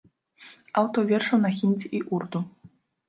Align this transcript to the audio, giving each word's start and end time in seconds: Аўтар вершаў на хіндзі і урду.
Аўтар 0.81 1.01
вершаў 1.11 1.43
на 1.45 1.51
хіндзі 1.59 1.87
і 1.99 2.03
урду. 2.19 2.39